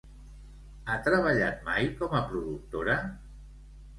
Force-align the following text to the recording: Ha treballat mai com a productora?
Ha 0.85 0.93
treballat 1.07 1.61
mai 1.69 1.91
com 2.01 2.17
a 2.19 2.23
productora? 2.31 2.95